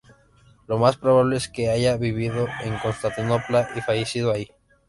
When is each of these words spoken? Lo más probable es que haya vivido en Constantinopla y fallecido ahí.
Lo 0.65 0.79
más 0.79 0.97
probable 0.97 1.37
es 1.37 1.47
que 1.47 1.69
haya 1.69 1.95
vivido 1.95 2.47
en 2.63 2.75
Constantinopla 2.79 3.69
y 3.75 3.81
fallecido 3.81 4.31
ahí. 4.31 4.49